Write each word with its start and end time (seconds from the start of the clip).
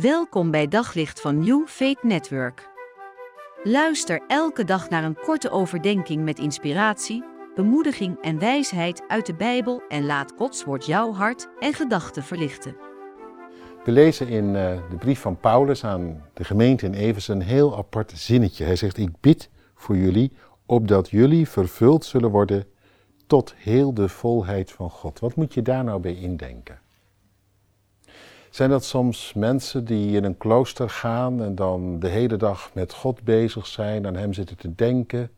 Welkom 0.00 0.50
bij 0.50 0.68
Daglicht 0.68 1.20
van 1.20 1.38
New 1.38 1.66
Faith 1.66 2.02
Network. 2.02 2.68
Luister 3.62 4.22
elke 4.26 4.64
dag 4.64 4.88
naar 4.88 5.04
een 5.04 5.18
korte 5.24 5.50
overdenking 5.50 6.24
met 6.24 6.38
inspiratie, 6.38 7.24
bemoediging 7.54 8.20
en 8.20 8.38
wijsheid 8.38 9.02
uit 9.08 9.26
de 9.26 9.34
Bijbel 9.34 9.82
en 9.88 10.06
laat 10.06 10.32
Gods 10.36 10.64
woord 10.64 10.86
jouw 10.86 11.12
hart 11.12 11.48
en 11.58 11.72
gedachten 11.72 12.22
verlichten. 12.22 12.76
We 13.84 13.90
lezen 13.90 14.28
in 14.28 14.44
uh, 14.44 14.54
de 14.90 14.96
brief 14.98 15.20
van 15.20 15.40
Paulus 15.40 15.84
aan 15.84 16.24
de 16.34 16.44
gemeente 16.44 16.86
in 16.86 16.94
Efeze 16.94 17.32
een 17.32 17.42
heel 17.42 17.76
apart 17.76 18.12
zinnetje. 18.14 18.64
Hij 18.64 18.76
zegt: 18.76 18.96
Ik 18.96 19.20
bid 19.20 19.50
voor 19.74 19.96
jullie, 19.96 20.32
opdat 20.66 21.10
jullie 21.10 21.48
vervuld 21.48 22.04
zullen 22.04 22.30
worden 22.30 22.64
tot 23.26 23.54
heel 23.56 23.94
de 23.94 24.08
volheid 24.08 24.72
van 24.72 24.90
God. 24.90 25.18
Wat 25.18 25.36
moet 25.36 25.54
je 25.54 25.62
daar 25.62 25.84
nou 25.84 26.00
bij 26.00 26.14
indenken? 26.14 26.80
Zijn 28.56 28.70
dat 28.70 28.84
soms 28.84 29.32
mensen 29.32 29.84
die 29.84 30.16
in 30.16 30.24
een 30.24 30.36
klooster 30.36 30.90
gaan 30.90 31.42
en 31.42 31.54
dan 31.54 31.98
de 31.98 32.08
hele 32.08 32.36
dag 32.36 32.70
met 32.74 32.92
God 32.92 33.22
bezig 33.22 33.66
zijn, 33.66 34.06
aan 34.06 34.16
Hem 34.16 34.32
zitten 34.32 34.56
te 34.56 34.74
denken, 34.74 35.30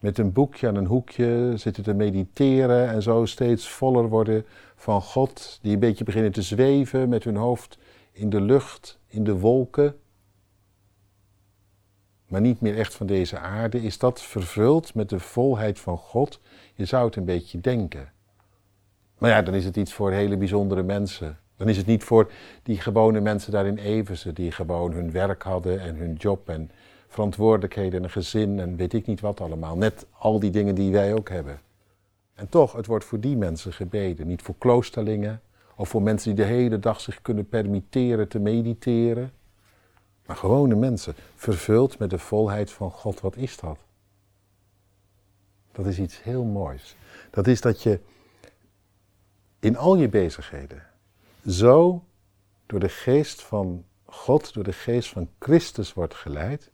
met 0.00 0.18
een 0.18 0.32
boekje 0.32 0.68
aan 0.68 0.76
een 0.76 0.86
hoekje 0.86 1.52
zitten 1.56 1.82
te 1.82 1.94
mediteren 1.94 2.88
en 2.88 3.02
zo 3.02 3.24
steeds 3.24 3.68
voller 3.68 4.08
worden 4.08 4.44
van 4.76 5.02
God, 5.02 5.58
die 5.62 5.72
een 5.72 5.78
beetje 5.78 6.04
beginnen 6.04 6.32
te 6.32 6.42
zweven 6.42 7.08
met 7.08 7.24
hun 7.24 7.36
hoofd 7.36 7.78
in 8.12 8.30
de 8.30 8.40
lucht, 8.40 8.98
in 9.06 9.24
de 9.24 9.38
wolken, 9.38 9.96
maar 12.28 12.40
niet 12.40 12.60
meer 12.60 12.78
echt 12.78 12.94
van 12.94 13.06
deze 13.06 13.38
aarde? 13.38 13.82
Is 13.82 13.98
dat 13.98 14.22
vervuld 14.22 14.94
met 14.94 15.08
de 15.08 15.20
volheid 15.20 15.80
van 15.80 15.98
God? 15.98 16.40
Je 16.74 16.84
zou 16.84 17.06
het 17.06 17.16
een 17.16 17.24
beetje 17.24 17.60
denken. 17.60 18.12
Maar 19.18 19.30
ja, 19.30 19.42
dan 19.42 19.54
is 19.54 19.64
het 19.64 19.76
iets 19.76 19.92
voor 19.92 20.12
hele 20.12 20.36
bijzondere 20.36 20.82
mensen. 20.82 21.38
Dan 21.56 21.68
is 21.68 21.76
het 21.76 21.86
niet 21.86 22.04
voor 22.04 22.30
die 22.62 22.80
gewone 22.80 23.20
mensen 23.20 23.52
daar 23.52 23.66
in 23.66 23.78
Eversen, 23.78 24.34
die 24.34 24.52
gewoon 24.52 24.92
hun 24.92 25.10
werk 25.10 25.42
hadden 25.42 25.80
en 25.80 25.96
hun 25.96 26.14
job 26.14 26.48
en 26.48 26.70
verantwoordelijkheden 27.08 27.98
en 27.98 28.04
een 28.04 28.10
gezin 28.10 28.60
en 28.60 28.76
weet 28.76 28.92
ik 28.92 29.06
niet 29.06 29.20
wat 29.20 29.40
allemaal. 29.40 29.76
Net 29.76 30.06
al 30.18 30.40
die 30.40 30.50
dingen 30.50 30.74
die 30.74 30.92
wij 30.92 31.14
ook 31.14 31.28
hebben. 31.28 31.60
En 32.34 32.48
toch, 32.48 32.72
het 32.72 32.86
wordt 32.86 33.04
voor 33.04 33.20
die 33.20 33.36
mensen 33.36 33.72
gebeden. 33.72 34.26
Niet 34.26 34.42
voor 34.42 34.54
kloosterlingen 34.58 35.40
of 35.76 35.88
voor 35.88 36.02
mensen 36.02 36.34
die 36.34 36.44
de 36.44 36.52
hele 36.52 36.78
dag 36.78 37.00
zich 37.00 37.22
kunnen 37.22 37.48
permitteren 37.48 38.28
te 38.28 38.38
mediteren. 38.38 39.32
Maar 40.26 40.36
gewone 40.36 40.74
mensen, 40.74 41.14
vervuld 41.34 41.98
met 41.98 42.10
de 42.10 42.18
volheid 42.18 42.70
van 42.70 42.90
God. 42.90 43.20
Wat 43.20 43.36
is 43.36 43.56
dat? 43.56 43.78
Dat 45.72 45.86
is 45.86 45.98
iets 45.98 46.22
heel 46.22 46.44
moois. 46.44 46.96
Dat 47.30 47.46
is 47.46 47.60
dat 47.60 47.82
je 47.82 48.00
in 49.58 49.76
al 49.76 49.96
je 49.96 50.08
bezigheden 50.08 50.82
zo 51.46 52.04
door 52.66 52.80
de 52.80 52.88
geest 52.88 53.42
van 53.42 53.84
God, 54.04 54.54
door 54.54 54.64
de 54.64 54.72
geest 54.72 55.08
van 55.08 55.30
Christus 55.38 55.92
wordt 55.92 56.14
geleid, 56.14 56.70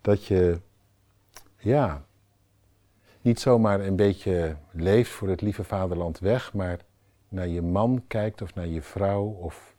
dat 0.00 0.24
je, 0.24 0.60
ja, 1.56 2.06
niet 3.20 3.40
zomaar 3.40 3.80
een 3.80 3.96
beetje 3.96 4.56
leeft 4.70 5.10
voor 5.10 5.28
het 5.28 5.40
lieve 5.40 5.64
vaderland 5.64 6.18
weg, 6.18 6.52
maar 6.52 6.84
naar 7.28 7.48
je 7.48 7.62
man 7.62 8.04
kijkt 8.06 8.42
of 8.42 8.54
naar 8.54 8.66
je 8.66 8.82
vrouw 8.82 9.24
of 9.24 9.76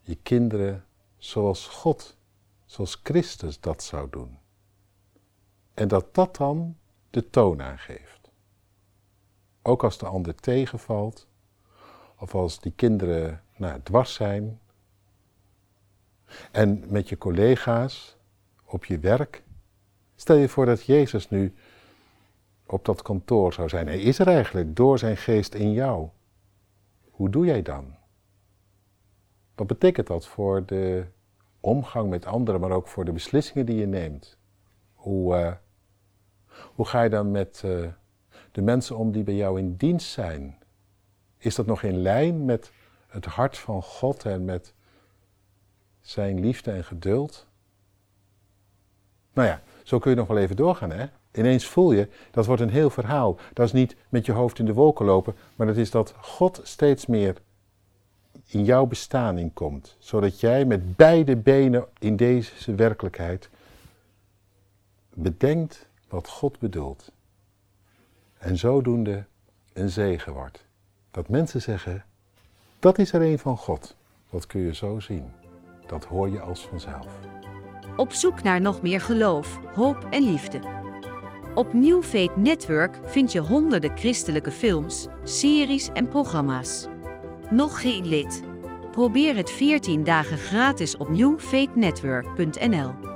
je 0.00 0.14
kinderen 0.14 0.84
zoals 1.18 1.66
God, 1.66 2.16
zoals 2.64 3.00
Christus 3.02 3.60
dat 3.60 3.82
zou 3.82 4.10
doen. 4.10 4.38
En 5.74 5.88
dat 5.88 6.14
dat 6.14 6.36
dan 6.36 6.76
de 7.10 7.30
toon 7.30 7.62
aangeeft. 7.62 8.30
Ook 9.62 9.84
als 9.84 9.98
de 9.98 10.06
ander 10.06 10.34
tegenvalt, 10.34 11.28
of 12.20 12.34
als 12.34 12.60
die 12.60 12.72
kinderen 12.76 13.42
nou, 13.56 13.80
dwars 13.82 14.14
zijn. 14.14 14.60
En 16.52 16.84
met 16.88 17.08
je 17.08 17.18
collega's, 17.18 18.16
op 18.64 18.84
je 18.84 18.98
werk. 18.98 19.42
Stel 20.16 20.36
je 20.36 20.48
voor 20.48 20.66
dat 20.66 20.84
Jezus 20.84 21.28
nu 21.28 21.54
op 22.66 22.84
dat 22.84 23.02
kantoor 23.02 23.52
zou 23.52 23.68
zijn. 23.68 23.86
Hij 23.86 24.00
is 24.00 24.18
er 24.18 24.26
eigenlijk 24.26 24.76
door 24.76 24.98
zijn 24.98 25.16
geest 25.16 25.54
in 25.54 25.72
jou. 25.72 26.08
Hoe 27.10 27.30
doe 27.30 27.46
jij 27.46 27.62
dan? 27.62 27.94
Wat 29.54 29.66
betekent 29.66 30.06
dat 30.06 30.26
voor 30.26 30.66
de 30.66 31.04
omgang 31.60 32.10
met 32.10 32.26
anderen, 32.26 32.60
maar 32.60 32.70
ook 32.70 32.88
voor 32.88 33.04
de 33.04 33.12
beslissingen 33.12 33.66
die 33.66 33.76
je 33.76 33.86
neemt? 33.86 34.38
Hoe, 34.94 35.36
uh, 35.36 35.52
hoe 36.74 36.86
ga 36.86 37.02
je 37.02 37.10
dan 37.10 37.30
met 37.30 37.62
uh, 37.64 37.88
de 38.52 38.62
mensen 38.62 38.96
om 38.96 39.12
die 39.12 39.22
bij 39.22 39.34
jou 39.34 39.58
in 39.58 39.76
dienst 39.76 40.10
zijn? 40.10 40.59
Is 41.40 41.54
dat 41.54 41.66
nog 41.66 41.82
in 41.82 42.02
lijn 42.02 42.44
met 42.44 42.70
het 43.06 43.24
hart 43.24 43.58
van 43.58 43.82
God 43.82 44.24
en 44.24 44.44
met 44.44 44.74
zijn 46.00 46.40
liefde 46.40 46.70
en 46.70 46.84
geduld? 46.84 47.46
Nou 49.32 49.48
ja, 49.48 49.62
zo 49.82 49.98
kun 49.98 50.10
je 50.10 50.16
nog 50.16 50.26
wel 50.26 50.38
even 50.38 50.56
doorgaan, 50.56 50.90
hè? 50.90 51.06
Ineens 51.32 51.66
voel 51.66 51.92
je, 51.92 52.08
dat 52.30 52.46
wordt 52.46 52.62
een 52.62 52.70
heel 52.70 52.90
verhaal. 52.90 53.38
Dat 53.52 53.66
is 53.66 53.72
niet 53.72 53.96
met 54.08 54.26
je 54.26 54.32
hoofd 54.32 54.58
in 54.58 54.64
de 54.64 54.72
wolken 54.72 55.04
lopen, 55.04 55.34
maar 55.56 55.66
dat 55.66 55.76
is 55.76 55.90
dat 55.90 56.14
God 56.20 56.60
steeds 56.62 57.06
meer 57.06 57.36
in 58.46 58.64
jouw 58.64 58.86
bestaan 58.86 59.38
in 59.38 59.52
komt. 59.52 59.96
Zodat 59.98 60.40
jij 60.40 60.64
met 60.64 60.96
beide 60.96 61.36
benen 61.36 61.86
in 61.98 62.16
deze 62.16 62.74
werkelijkheid 62.74 63.48
bedenkt 65.14 65.88
wat 66.08 66.28
God 66.28 66.58
bedoelt. 66.58 67.12
En 68.38 68.56
zodoende 68.56 69.24
een 69.72 69.90
zegen 69.90 70.32
wordt. 70.32 70.68
Dat 71.10 71.28
mensen 71.28 71.62
zeggen, 71.62 72.04
dat 72.78 72.98
is 72.98 73.12
er 73.12 73.22
een 73.22 73.38
van 73.38 73.56
God. 73.56 73.96
Dat 74.30 74.46
kun 74.46 74.60
je 74.60 74.74
zo 74.74 75.00
zien. 75.00 75.30
Dat 75.86 76.04
hoor 76.04 76.28
je 76.28 76.40
als 76.40 76.66
vanzelf. 76.66 77.06
Op 77.96 78.12
zoek 78.12 78.42
naar 78.42 78.60
nog 78.60 78.82
meer 78.82 79.00
geloof, 79.00 79.58
hoop 79.74 80.06
en 80.10 80.22
liefde. 80.22 80.60
Op 81.54 81.72
New 81.72 82.02
Faith 82.02 82.36
Network 82.36 82.98
vind 83.04 83.32
je 83.32 83.40
honderden 83.40 83.96
christelijke 83.96 84.50
films, 84.50 85.06
series 85.24 85.88
en 85.92 86.08
programma's. 86.08 86.86
Nog 87.50 87.80
geen 87.80 88.06
lid? 88.06 88.42
Probeer 88.90 89.36
het 89.36 89.50
14 89.50 90.04
dagen 90.04 90.38
gratis 90.38 90.96
op 90.96 91.08
newfaithnetwork.nl. 91.08 93.09